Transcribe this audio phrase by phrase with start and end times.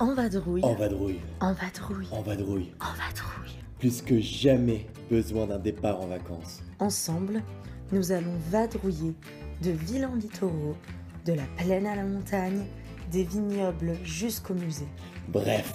[0.00, 0.64] En vadrouille.
[0.64, 1.20] En vadrouille.
[1.40, 2.08] En vadrouille.
[2.10, 2.72] En vadrouille.
[2.80, 3.58] En vadrouille.
[3.78, 6.62] Plus que jamais besoin d'un départ en vacances.
[6.80, 7.42] Ensemble,
[7.92, 9.14] nous allons vadrouiller
[9.62, 10.76] de ville en littoraux,
[11.24, 12.64] de la plaine à la montagne,
[13.12, 14.88] des vignobles jusqu'au musée.
[15.28, 15.72] Bref,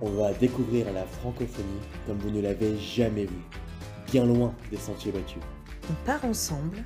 [0.00, 3.44] on va découvrir la francophonie comme vous ne l'avez jamais vue.
[4.10, 5.42] Bien loin des sentiers battus.
[5.90, 6.78] On part ensemble,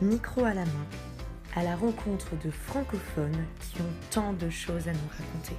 [0.00, 0.86] micro à la main,
[1.54, 5.56] à la rencontre de francophones qui ont tant de choses à nous raconter.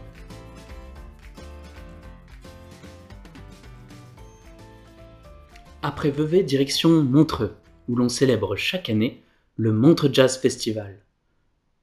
[5.82, 7.56] Après Vevey, direction Montreux,
[7.88, 9.24] où l'on célèbre chaque année
[9.56, 11.00] le Montreux Jazz Festival.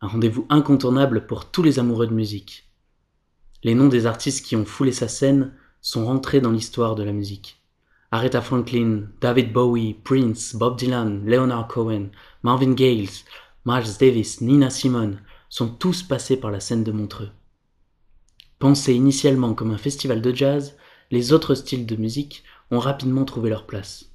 [0.02, 2.68] Un rendez-vous incontournable pour tous les amoureux de musique.
[3.64, 7.12] Les noms des artistes qui ont foulé sa scène sont rentrés dans l'histoire de la
[7.12, 7.62] musique.
[8.10, 12.08] Aretha Franklin, David Bowie, Prince, Bob Dylan, Leonard Cohen,
[12.42, 13.24] Marvin Gales,
[13.64, 17.30] Miles Davis, Nina Simone sont tous passés par la scène de Montreux.
[18.58, 20.76] Pensé initialement comme un festival de jazz,
[21.10, 24.06] les autres styles de musique ont rapidement trouvé leur place.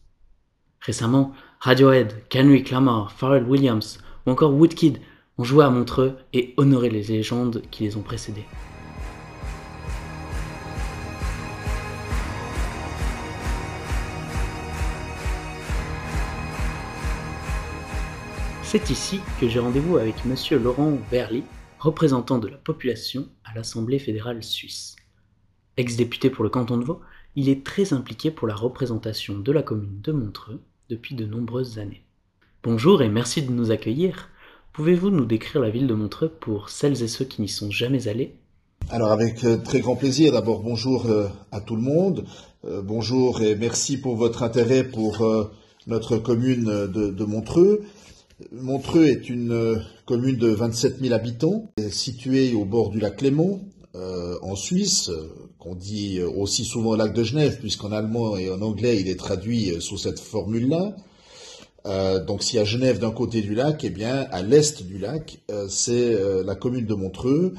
[0.81, 4.99] Récemment, Radiohead, Kendrick Lamar, Pharrell Williams ou encore Woodkid
[5.37, 8.45] ont joué à Montreux et honoré les légendes qui les ont précédés.
[18.71, 21.43] C'est ici que j'ai rendez-vous avec monsieur Laurent Verly,
[21.77, 24.95] représentant de la population à l'Assemblée fédérale suisse.
[25.75, 27.01] Ex-député pour le canton de Vaud,
[27.35, 31.79] il est très impliqué pour la représentation de la commune de Montreux depuis de nombreuses
[31.79, 32.03] années.
[32.63, 34.29] Bonjour et merci de nous accueillir.
[34.73, 38.07] Pouvez-vous nous décrire la ville de Montreux pour celles et ceux qui n'y sont jamais
[38.07, 38.35] allés?
[38.89, 42.25] Alors avec euh, très grand plaisir, d'abord bonjour euh, à tout le monde,
[42.63, 45.25] Euh, bonjour et merci pour votre intérêt pour
[45.87, 47.81] notre commune de, Montreux.
[48.51, 53.61] Montreux est une commune de 27 000 habitants, située au bord du lac Léman,
[53.93, 55.27] euh, en Suisse, euh,
[55.59, 59.71] qu'on dit aussi souvent lac de Genève, puisqu'en allemand et en anglais il est traduit
[59.71, 60.95] euh, sous cette formule-là.
[62.27, 66.15] Donc si à Genève d'un côté du lac, eh bien à l'est du lac, c'est
[66.45, 67.55] la commune de Montreux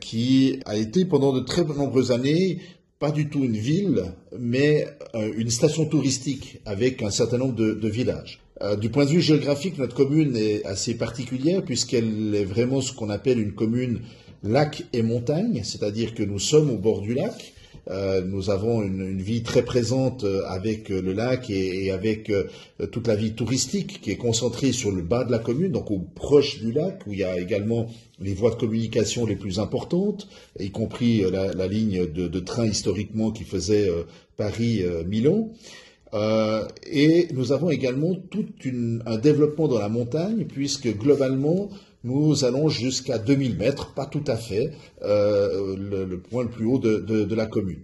[0.00, 2.60] qui a été pendant de très nombreuses années
[3.00, 4.86] pas du tout une ville, mais
[5.36, 8.40] une station touristique avec un certain nombre de, villages.
[8.80, 13.10] Du point de vue géographique, notre commune est assez particulière puisqu'elle est vraiment ce qu'on
[13.10, 14.02] appelle une commune
[14.42, 17.54] lac et montagne, c'est-à-dire que nous sommes au bord du lac.
[17.90, 21.90] Euh, nous avons une, une vie très présente euh, avec euh, le lac et, et
[21.90, 22.30] avec
[22.92, 25.98] toute la vie touristique qui est concentrée sur le bas de la commune, donc au
[25.98, 27.86] proche du lac, où il y a également
[28.20, 30.28] les voies de communication les plus importantes,
[30.58, 33.88] y compris la, la ligne de, de train historiquement qui faisait
[34.36, 35.50] Paris-Milan.
[36.14, 38.46] Euh, et nous avons également tout
[39.06, 41.68] un développement dans la montagne, puisque globalement,
[42.04, 46.64] nous allons jusqu'à 2000 mètres, pas tout à fait, euh, le, le point le plus
[46.64, 47.82] haut de, de, de la commune.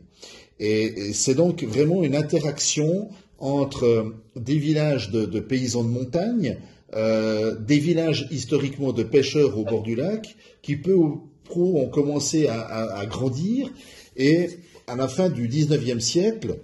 [0.60, 3.08] Et, et c'est donc vraiment une interaction
[3.38, 6.58] entre des villages de, de paysans de montagne,
[6.94, 11.88] euh, des villages historiquement de pêcheurs au bord du lac, qui peu ou prou ont
[11.88, 13.70] commencé à, à, à grandir,
[14.16, 14.48] et
[14.86, 16.58] à la fin du 19e siècle,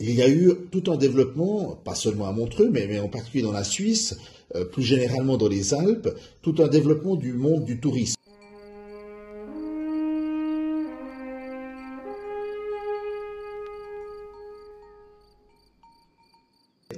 [0.00, 3.52] il y a eu tout un développement, pas seulement à Montreux, mais, en particulier dans
[3.52, 4.16] la Suisse,
[4.54, 6.08] euh, plus généralement dans les Alpes,
[6.42, 8.14] tout un développement du monde du tourisme.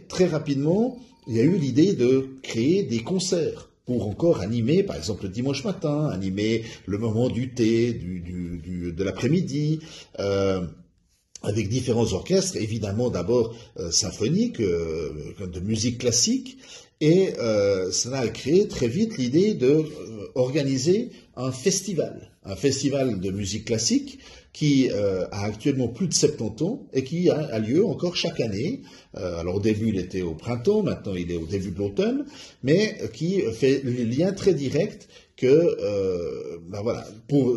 [0.08, 4.96] Très rapidement, il y a eu l'idée de créer des concerts pour encore animer, par
[4.96, 9.80] exemple le dimanche matin, animer le moment du thé, de l'après-midi.
[10.18, 10.66] euh,
[11.42, 15.10] avec différents orchestres, évidemment d'abord euh, symphoniques, euh,
[15.46, 16.58] de musique classique,
[17.00, 23.30] et euh, cela a créé très vite l'idée de euh, un festival, un festival de
[23.30, 24.18] musique classique
[24.52, 28.80] qui euh, a actuellement plus de 70 ans et qui a, lieu encore chaque année.
[29.16, 32.26] Euh, alors au début il était au printemps, maintenant il est au début de l'automne,
[32.62, 35.08] mais qui fait le lien très direct
[35.40, 37.06] que euh, ben voilà,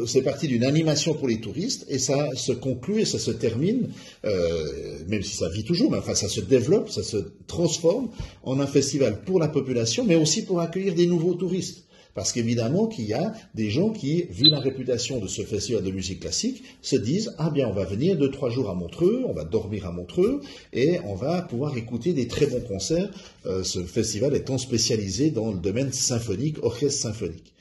[0.07, 3.89] c'est parti d'une animation pour les touristes et ça se conclut et ça se termine,
[4.23, 8.09] euh, même si ça vit toujours, mais enfin ça se développe, ça se transforme
[8.43, 11.83] en un festival pour la population, mais aussi pour accueillir des nouveaux touristes.
[12.15, 15.91] Parce qu'évidemment qu'il y a des gens qui, vu la réputation de ce festival de
[15.91, 19.33] musique classique, se disent ah bien on va venir deux trois jours à Montreux, on
[19.33, 20.41] va dormir à Montreux
[20.73, 23.09] et on va pouvoir écouter des très bons concerts.
[23.45, 27.53] Euh, ce festival étant spécialisé dans le domaine symphonique, orchestre symphonique.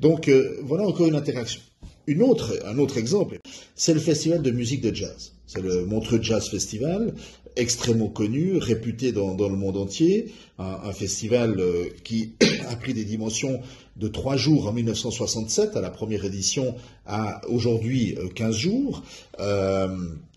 [0.00, 1.60] Donc euh, voilà encore une interaction.
[2.06, 3.38] Une autre, un autre exemple,
[3.76, 5.32] c'est le festival de musique de jazz.
[5.52, 7.12] C'est le Montreux Jazz Festival,
[7.56, 12.34] extrêmement connu, réputé dans, le monde entier, un, festival euh, qui
[12.68, 13.60] a pris des dimensions
[13.96, 19.02] de trois jours en 1967 à la première édition à aujourd'hui 15 euh, jours,
[19.40, 19.88] euh,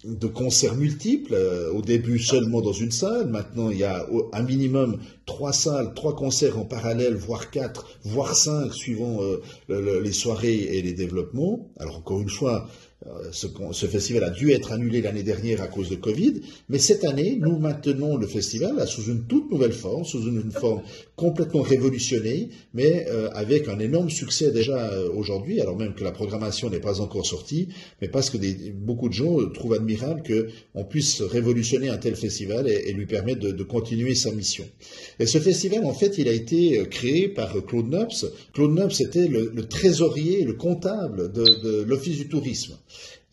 [0.03, 1.37] de concerts multiples,
[1.73, 6.15] au début seulement dans une salle, maintenant il y a un minimum trois salles, trois
[6.15, 9.19] concerts en parallèle, voire quatre, voire cinq, suivant
[9.69, 11.69] les soirées et les développements.
[11.79, 12.67] Alors encore une fois,
[13.05, 16.35] euh, ce, festival a dû être annulé l'année dernière à cause de Covid,
[16.69, 20.81] mais cette année, nous maintenons le festival sous une toute nouvelle forme, sous une, forme
[21.17, 26.11] complètement révolutionnée, mais euh, avec un énorme succès déjà euh, aujourd'hui, alors même que la
[26.11, 27.67] programmation n'est pas encore sortie,
[28.01, 28.37] mais parce que
[28.71, 33.63] beaucoup de gens trouvent admirable qu'on puisse révolutionner un tel festival et, lui permettre de,
[33.63, 34.65] continuer sa mission.
[35.19, 38.31] Et ce festival, en fait, il a été créé par Claude Nobs.
[38.53, 42.77] Claude Nobs était le, trésorier, le comptable de l'Office du tourisme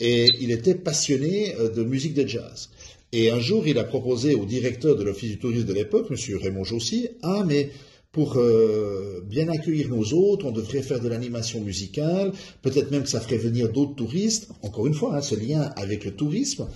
[0.00, 2.70] et il était passionné euh, de musique de jazz.
[3.12, 6.16] Et un jour, il a proposé au directeur de l'Office du tourisme de l'époque, M.
[6.40, 7.70] Raymond Jossy, ah mais
[8.12, 13.08] pour euh, bien accueillir nos autres, on devrait faire de l'animation musicale, peut-être même que
[13.08, 16.66] ça ferait venir d'autres touristes, encore une fois, hein, ce lien avec le tourisme.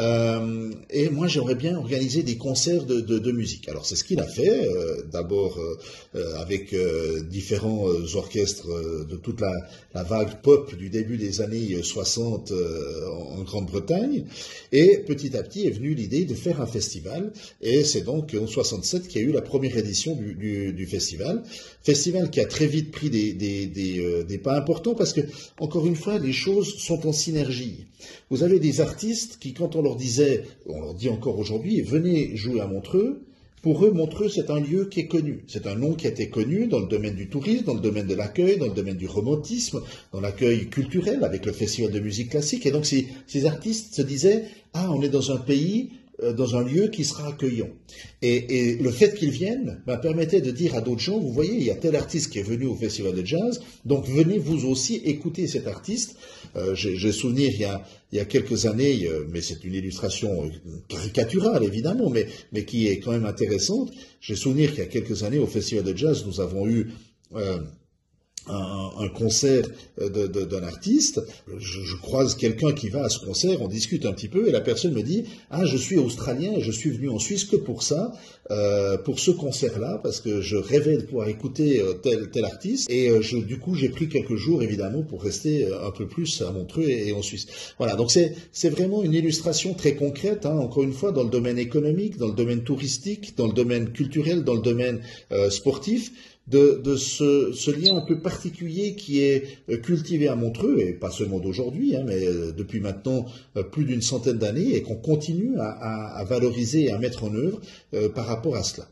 [0.00, 3.68] Euh, et moi, j'aimerais bien organiser des concerts de, de, musique.
[3.68, 5.60] Alors, c'est ce qu'il a fait, euh, d'abord
[6.38, 6.74] avec
[7.28, 8.66] différents orchestres
[9.08, 9.52] de toute la,
[9.94, 14.24] la, vague pop du début des années 60 en, Grande-Bretagne,
[14.72, 18.46] et petit à petit est venue l'idée de faire un festival, et c'est donc en
[18.46, 21.42] 67 qu'il y a eu la première édition du, du festival.
[21.82, 25.22] Festival qui a très vite pris euh, des, pas importants parce que,
[25.58, 27.86] encore une fois, les choses sont en synergie.
[28.30, 32.36] Vous avez des artistes qui, quand on leur disait, on leur dit encore aujourd'hui, venez
[32.36, 33.22] jouer à Montreux,
[33.62, 35.44] pour eux, Montreux, c'est un lieu qui est connu.
[35.46, 38.06] C'est un nom qui a été connu dans le domaine du tourisme, dans le domaine
[38.06, 39.82] de l'accueil, dans le domaine du romantisme,
[40.14, 42.64] dans l'accueil culturel avec le festival de musique classique.
[42.64, 45.90] Et donc, ces, ces artistes se disaient, ah, on est dans un pays
[46.36, 47.70] dans un lieu qui sera accueillant.
[48.22, 51.62] Et, le fait qu'ils viennent m'a permettait de dire à d'autres gens, vous voyez, il
[51.62, 54.96] y a tel artiste qui est venu au festival de jazz, donc venez vous aussi
[54.96, 56.16] écouter cet artiste.
[56.56, 60.48] Euh, J'ai souvenir, il y, a, quelques années, euh, mais c'est une illustration euh,
[60.88, 63.90] caricaturale évidemment, mais qui est quand même intéressante,
[64.20, 66.90] j'ai souvenir qu'il y a quelques années au festival de jazz, nous avons eu
[68.50, 69.64] un, concert
[70.00, 71.20] euh, d'un artiste,
[71.58, 74.60] je, croise quelqu'un qui va à ce concert, on discute un petit peu, et la
[74.60, 78.12] personne me dit Ah, je suis australien je suis venu en Suisse que pour ça,
[78.50, 82.90] euh, pour ce concert-là, parce que je rêvais de pouvoir écouter euh, tel, tel artiste,
[82.90, 83.10] et
[83.46, 87.12] du coup j'ai pris quelques jours évidemment pour rester un peu plus à Montreux et,
[87.12, 87.46] en Suisse.
[87.78, 91.58] Voilà, donc c'est vraiment une illustration très concrète, hein, encore une fois, dans le domaine
[91.58, 95.00] économique, dans le domaine touristique, dans le domaine culturel, dans le domaine
[95.50, 96.12] sportif,
[96.50, 101.38] de, ce, lien un peu particulier qui est euh, cultivé à Montreux, et pas seulement
[101.38, 103.26] d'aujourd'hui, hein, mais euh, depuis maintenant
[103.56, 107.60] euh, plus d'une centaine d'années, et qu'on continue à, valoriser et à mettre en œuvre
[108.14, 108.88] par rapport à cela.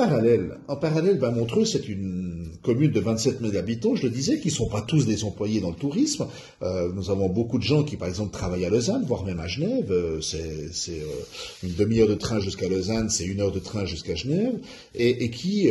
[0.00, 4.40] Parallèle, en parallèle, ben, Montreux, c'est une commune de 27 000 habitants, je le disais,
[4.40, 6.26] qui ne sont pas tous des employés dans le tourisme.
[6.62, 9.46] Euh, nous avons beaucoup de gens qui, par exemple, travaillent à Lausanne, voire même à
[9.46, 9.90] Genève.
[9.90, 14.14] Euh, c'est euh, une demi-heure de train jusqu'à Lausanne, c'est une heure de train jusqu'à
[14.14, 14.54] Genève,
[14.94, 15.68] et, qui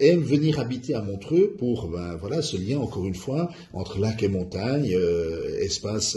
[0.00, 4.22] aiment venir habiter à Montreux pour, ben, voilà, ce lien, encore une fois, entre lac
[4.22, 4.96] et montagne,
[5.60, 6.16] espace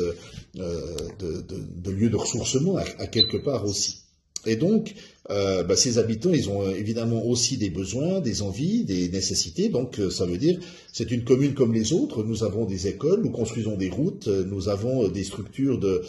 [0.55, 1.43] de,
[1.83, 4.08] de, lieu de ressourcement à quelque part aussi.
[4.45, 4.95] Et donc,
[5.31, 9.69] euh, bah, ces habitants, ils ont euh, évidemment aussi des besoins, des envies, des nécessités.
[9.69, 10.59] Donc, euh, ça veut dire,
[10.91, 12.23] c'est une commune comme les autres.
[12.23, 16.01] Nous avons des écoles, nous construisons des routes, nous avons des structures de,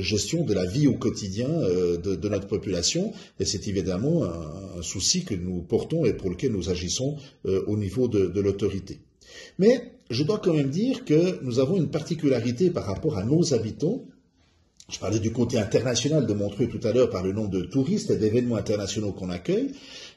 [0.00, 3.12] gestion de la vie au quotidien de, notre population.
[3.40, 8.08] Et c'est évidemment un, souci que nous portons et pour lequel nous agissons au niveau
[8.08, 9.00] de l'autorité.
[9.58, 13.52] Mais je dois quand même dire que nous avons une particularité par rapport à nos
[13.52, 14.04] habitants
[14.90, 18.10] je parlais du côté international de Montreux tout à l'heure par le nombre de touristes
[18.10, 19.72] et d'événements internationaux qu'on accueille,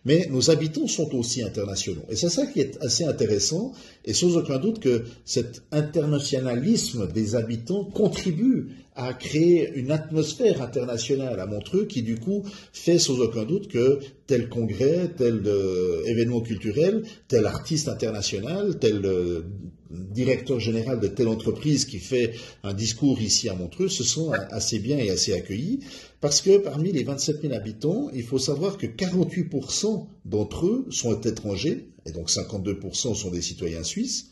[0.06, 2.06] mais nos habitants sont aussi internationaux.
[2.10, 3.74] Et c'est ça qui est assez intéressant,
[4.06, 11.40] et sans aucun doute que cet internationalisme des habitants contribue à créer une atmosphère internationale
[11.40, 12.44] à Montreux qui du coup
[12.74, 19.06] fait sans aucun doute que tel congrès, tel euh, événement culturel, tel artiste international, tel
[19.06, 19.42] euh,
[19.90, 22.34] directeur général de telle entreprise qui fait
[22.64, 25.80] un discours ici à Montreux se sont assez bien et assez accueillis
[26.22, 31.20] Parce que parmi les 27 000 habitants, il faut savoir que 48% d'entre eux sont
[31.22, 34.28] étrangers, et donc 52% sont des citoyens suisses.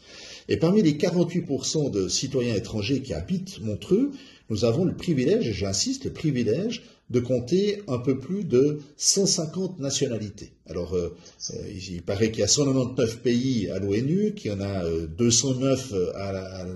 [0.47, 4.11] Et parmi les 48% de citoyens étrangers qui habitent Montreux,
[4.49, 9.79] nous avons le privilège, et j'insiste, le privilège de compter un peu plus de 150
[9.79, 10.51] nationalités.
[10.67, 11.15] Alors, euh,
[11.51, 11.55] euh,
[11.89, 14.83] il paraît qu'il y a 199 pays à l'ONU, qu'il y en a
[15.17, 16.31] 209 euh, à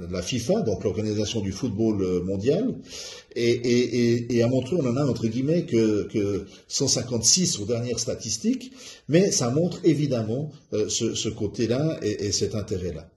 [0.09, 2.73] la, FIFA, donc l'Organisation du football mondial,
[3.35, 8.71] et, à Montreux, on en a entre guillemets que, 156 aux dernières statistiques,
[9.09, 13.09] mais ça montre évidemment ce, côté-là et cet intérêt-là.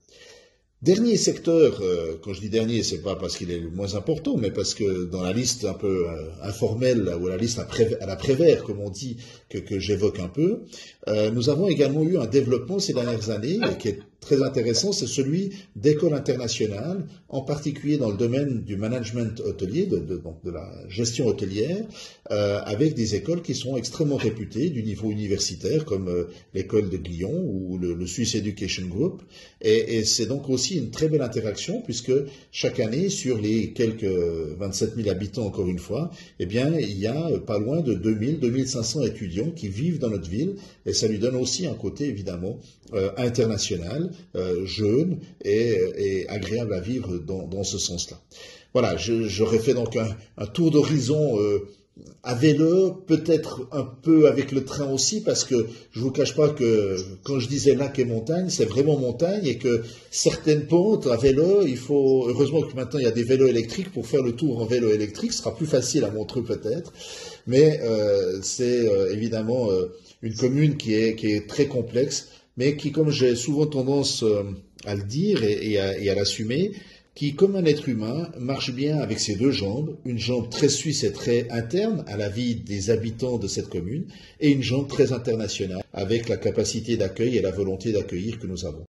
[0.83, 4.37] Dernier secteur, euh, quand je dis dernier, c'est pas parce qu'il est le moins important,
[4.37, 8.15] mais parce que dans la liste un peu euh, informelle ou la liste à, la
[8.15, 9.17] prévère, comme on dit,
[9.49, 10.65] que, j'évoque un peu,
[11.07, 15.07] euh, nous avons également eu un développement ces dernières années qui est très intéressant, c'est
[15.07, 20.71] celui d'écoles internationales, en particulier dans le domaine du management hôtelier, de, de, de la
[20.89, 21.85] gestion hôtelière,
[22.31, 26.97] euh, avec des écoles qui sont extrêmement réputées du niveau universitaire, comme euh, l'école de
[26.97, 29.21] Lyon ou le, Swiss Education Group.
[29.61, 32.11] Et, et c'est donc aussi une très belle interaction, puisque
[32.51, 37.07] chaque année, sur les quelques 27 000 habitants, encore une fois, eh bien, il y
[37.07, 40.55] a pas loin de 2000, 2500 étudiants qui vivent dans notre ville,
[40.85, 42.59] et ça lui donne aussi un côté, évidemment,
[42.93, 48.19] euh, international, euh, jeune et, agréable à vivre dans, ce sens-là.
[48.73, 51.59] Voilà, j'aurais fait donc un, tour d'horizon euh,
[52.21, 56.49] à vélo, peut-être un peu avec le train aussi, parce que je vous cache pas
[56.49, 61.17] que quand je disais lac et montagne, c'est vraiment montagne et que certaines pentes à
[61.17, 64.33] vélo, il faut, heureusement que maintenant il y a des vélos électriques pour faire le
[64.33, 66.93] tour en vélo électrique, ce sera plus facile à montrer peut-être,
[67.47, 67.81] mais
[68.43, 69.69] c'est évidemment
[70.21, 74.43] une commune qui est très complexe mais qui, comme j'ai souvent tendance euh,
[74.85, 76.71] à le dire et, à, l'assumer,
[77.15, 81.03] qui, comme un être humain, marche bien avec ses deux jambes, une jambe très suisse
[81.03, 84.05] et très interne à la vie des habitants de cette commune,
[84.39, 88.65] et une jambe très internationale, avec la capacité d'accueil et la volonté d'accueillir que nous
[88.65, 88.85] avons.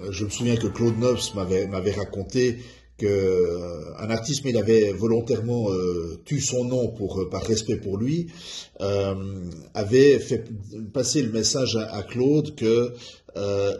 [0.00, 2.58] Euh, je me souviens que Claude Nobs m'avait raconté
[2.96, 7.76] qu'un euh, artiste, mais il avait volontairement euh, tué son nom pour, euh, par respect
[7.76, 8.28] pour lui,
[9.74, 10.44] avait fait
[10.92, 12.92] passer le message à, Claude que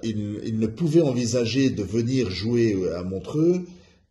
[0.03, 3.61] il, ne pouvait envisager de venir jouer à Montreux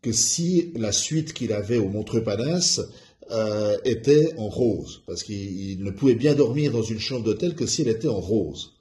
[0.01, 2.81] que si la suite qu'il avait au Montreux Palace
[3.83, 7.81] était en rose, parce qu'il ne pouvait bien dormir dans une chambre d'hôtel que si
[7.81, 8.74] elle était en rose.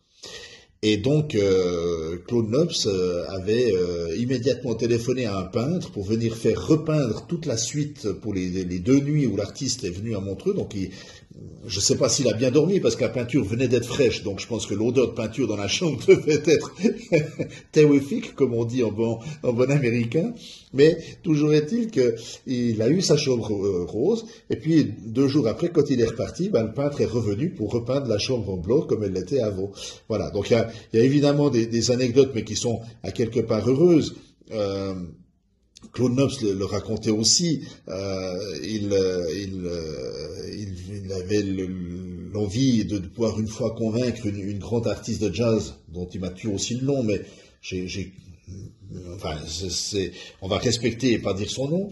[0.86, 6.36] Et donc, euh, Claude Nobs euh, avait euh, immédiatement téléphoné à un peintre pour venir
[6.36, 8.50] faire repeindre toute la suite pour les,
[8.80, 10.52] deux nuits où l'artiste est venu à Montreux.
[10.52, 10.76] Donc,
[11.66, 14.22] je ne sais pas s'il a bien dormi parce que la peinture venait d'être fraîche,
[14.22, 16.74] donc je pense que l'odeur de peinture dans la chambre devait être
[17.72, 20.34] terrifique, comme on dit en bon, américain.
[20.74, 23.48] Mais toujours est-il qu'il a eu sa chambre
[23.86, 27.50] rose, et puis deux jours après, quand il est reparti, ben, le peintre est revenu
[27.50, 29.70] pour repeindre la chambre en blanc comme elle l'était avant.
[30.08, 30.52] Voilà, donc
[30.92, 34.14] évidemment des, anecdotes, mais qui sont à quelque part heureuses.
[34.52, 34.94] Euh,
[35.92, 41.42] Claude Nobs le, racontait aussi, euh, il, euh, il, il, avait
[42.32, 46.52] l'envie de, pouvoir une fois convaincre une, grande artiste de jazz, dont il m'a tué
[46.52, 47.22] aussi le nom, mais
[50.40, 51.90] on va respecter et pas dire son nom,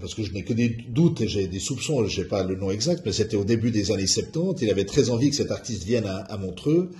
[0.00, 2.56] parce que je n'ai que des doutes et j'ai des soupçons, je n'ai pas le
[2.56, 5.50] nom exact, mais c'était au début des années 70, il avait très envie que cet
[5.50, 6.90] artiste vienne à Montreux,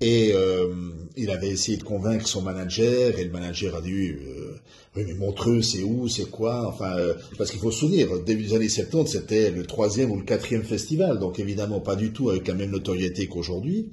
[0.00, 0.72] et euh,
[1.16, 4.56] il avait essayé de convaincre son manager, et le manager a dit euh,
[4.94, 8.44] Oui, mais Montreux, c'est où, c'est quoi Enfin, euh, parce qu'il faut se souvenir, début
[8.44, 12.30] des années 70, c'était le troisième ou le quatrième festival, donc évidemment pas du tout
[12.30, 13.90] avec la même notoriété qu'aujourd'hui.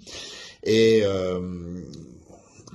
[0.63, 1.03] Et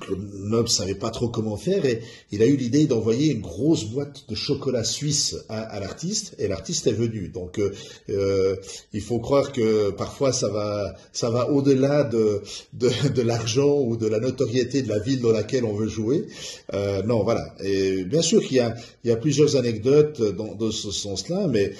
[0.09, 2.01] ne savait pas trop comment faire et
[2.33, 6.87] il a eu l'idée d'envoyer une grosse boîte de chocolat suisse à, l'artiste et l'artiste
[6.87, 7.29] est venu.
[7.29, 7.73] Donc euh,
[8.09, 8.57] euh,
[8.93, 12.43] il faut croire que parfois ça va ça va au-delà de,
[12.73, 16.27] de, l'argent ou de la notoriété de la ville dans laquelle on veut jouer.
[16.75, 17.55] Euh, non, voilà.
[17.63, 21.47] Et bien sûr qu'il y a il y a plusieurs anecdotes dans, dans ce sens-là,
[21.49, 21.73] mais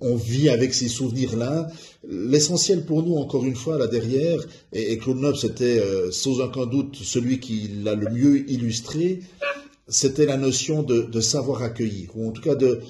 [0.00, 1.68] on, vit avec ces souvenirs-là.
[2.08, 4.40] L'essentiel pour nous, encore une fois, là derrière,
[4.72, 9.20] et, Claude Nobs était euh, sans aucun doute celui qui l'a le mieux illustré,
[9.86, 12.80] c'était la notion de, savoir accueillir, ou en tout cas de,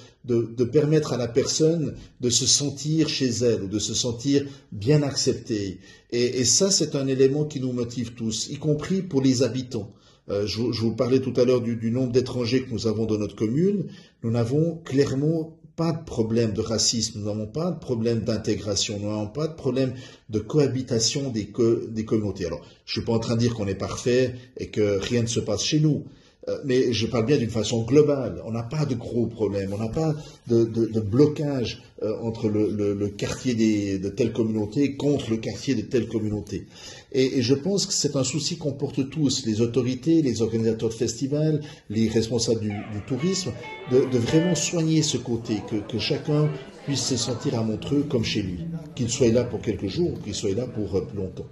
[0.64, 5.80] permettre à la personne de se sentir chez elle, ou de se sentir bien acceptée.
[6.12, 9.92] et ça, c'est un élément qui nous motive tous, y compris pour les habitants.
[10.30, 13.37] Euh, je, vous parlais tout à l'heure du, nombre d'étrangers que nous avons dans notre
[13.37, 13.84] commune.
[14.24, 19.10] Nous n'avons clairement pas de problème de racisme, nous n'avons pas de problème d'intégration, nous
[19.10, 19.92] n'avons pas de problème
[20.30, 22.46] de cohabitation des, communautés.
[22.46, 25.26] Alors, je suis pas en train de dire qu'on est parfait et que rien ne
[25.26, 26.04] se passe chez nous.
[26.48, 28.42] Euh, mais je parle bien d'une façon globale.
[28.44, 30.14] On n'a pas de gros problèmes, on n'a pas
[30.46, 30.64] de,
[31.00, 36.66] blocage euh, entre le, quartier de telle communauté contre le quartier de telle communauté.
[37.12, 40.94] Et, je pense que c'est un souci qu'on porte tous, les autorités, les organisateurs de
[40.94, 42.72] festivals, les responsables du,
[43.06, 43.52] tourisme,
[43.90, 46.50] de, vraiment soigner ce côté, que, que chacun
[46.84, 48.58] puisse se sentir à Montreux comme chez lui,
[48.94, 51.46] qu'il soit là pour quelques jours ou qu'il soit là pour euh, plus longtemps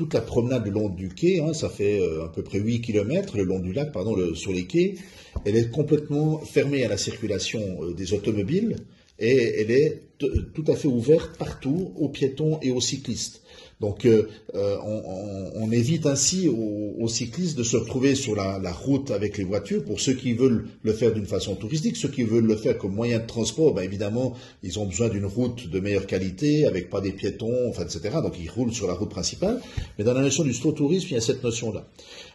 [0.00, 2.80] toute la promenade le long du quai, hein, ça fait euh, à peu près 8
[2.80, 4.94] km le long du lac, pardon, sur les quais,
[5.44, 8.76] elle est complètement fermée à la circulation euh, des automobiles
[9.18, 13.42] et elle est tout à fait ouverte partout aux piétons et aux cyclistes.
[13.80, 14.76] Donc euh, euh,
[15.54, 19.84] on, évite ainsi aux, cyclistes de se retrouver sur la, route avec les voitures.
[19.84, 22.94] Pour ceux qui veulent le faire d'une façon touristique, ceux qui veulent le faire comme
[22.94, 27.00] moyen de transport, ben évidemment, ils ont besoin d'une route de meilleure qualité, avec pas
[27.00, 28.18] des piétons, enfin, etc.
[28.22, 29.60] Donc ils roulent sur la route principale.
[29.98, 31.86] Mais dans la notion du slow tourisme, il y a cette notion-là.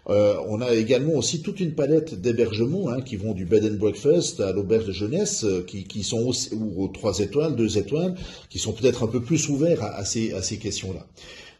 [0.07, 3.77] Euh, on a également aussi toute une palette d'hébergements hein, qui vont du bed and
[3.77, 8.15] breakfast à l'auberge de jeunesse, qui, sont ou aux trois étoiles, deux étoiles,
[8.49, 11.05] qui sont peut-être un peu plus ouverts à ces questions-là.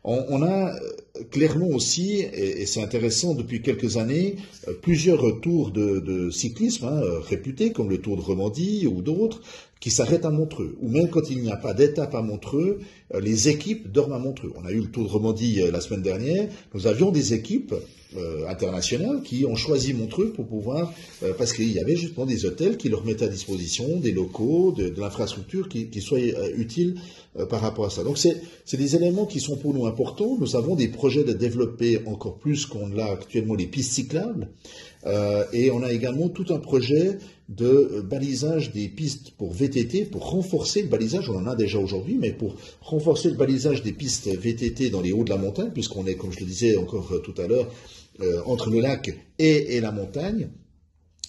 [0.07, 4.35] On, a euh, clairement aussi, et, c'est intéressant depuis quelques années,
[4.67, 9.41] euh, plusieurs tours de, cyclisme hein, euh, réputés, comme le Tour de Romandie ou d'autres,
[9.85, 10.75] qui s'arrêtent à Montreux.
[10.81, 12.79] Ou même quand il n'y a pas d'étape à Montreux,
[13.21, 14.51] les équipes dorment à Montreux.
[14.55, 17.75] On a eu le Tour de Romandie la semaine dernière, nous avions des équipes
[18.49, 20.91] internationales qui ont choisi Montreux pour pouvoir,
[21.37, 24.91] parce qu'il y avait justement des hôtels qui leur mettaient à disposition des locaux, de,
[24.99, 26.19] l'infrastructure qui, qui soient
[26.57, 26.95] utiles
[27.37, 28.03] euh, par rapport à ça.
[28.03, 30.37] Donc c'est des éléments qui sont pour nous importants.
[30.39, 34.47] Nous avons des projets de développer encore plus qu'on l'a actuellement les pistes cyclables.
[35.05, 37.17] Euh, et on a également tout un projet
[37.49, 42.17] de balisage des pistes pour VTT, pour renforcer le balisage, on en a déjà aujourd'hui,
[42.19, 46.05] mais pour renforcer le balisage des pistes VTT dans les hauts de la montagne, puisqu'on
[46.07, 47.71] est, comme je le disais encore tout à l'heure,
[48.21, 50.49] euh, entre le lac et la montagne.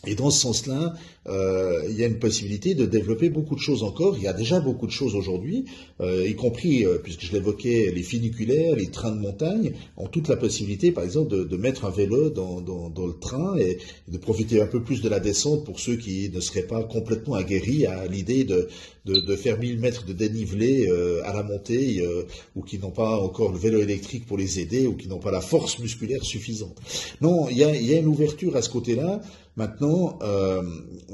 [0.06, 0.94] Et dans ce sens-là,
[1.28, 4.16] euh, il y a une possibilité de développer beaucoup de choses encore.
[4.16, 5.64] Il y a déjà beaucoup de choses aujourd'hui,
[6.00, 10.28] euh, y compris, euh, puisque je l'évoquais, les funiculaires, les trains de montagne ont toute
[10.28, 13.78] la possibilité, par exemple, de, de mettre un vélo dans, dans, dans, le train et
[14.08, 17.34] de profiter un peu plus de la descente pour ceux qui ne seraient pas complètement
[17.34, 18.68] aguerris à l'idée de,
[19.06, 22.24] de, de, faire 1000 mètres de dénivelé euh, à la montée euh,
[22.57, 25.31] ou qui n'ont pas encore le vélo électrique pour les aider ou qui n'ont pas
[25.31, 26.76] la force musculaire suffisante.
[27.20, 29.22] Non, il y a, il y a une ouverture à ce côté-là.
[29.57, 30.62] Maintenant, euh,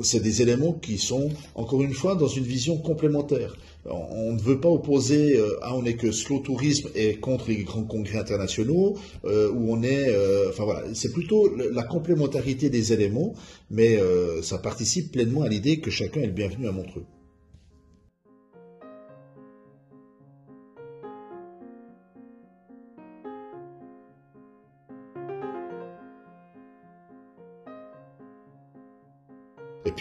[0.02, 3.54] c'est des éléments qui sont, encore une fois, dans une vision complémentaire.
[3.84, 7.64] On ne veut pas opposer, euh, ah, on est que slow tourisme et contre les
[7.64, 12.92] grands congrès internationaux, euh, où on est, euh, enfin voilà, c'est plutôt la complémentarité des
[12.92, 13.34] éléments,
[13.70, 13.98] mais
[14.42, 17.04] ça participe pleinement à l'idée que chacun est le bienvenu à Montreux.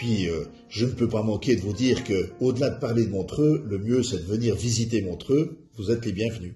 [0.02, 3.10] Puis, euh, je ne peux pas manquer de vous dire que, au-delà de parler de
[3.10, 5.58] Montreux, le mieux c'est de venir visiter Montreux.
[5.76, 6.54] Vous êtes les bienvenus.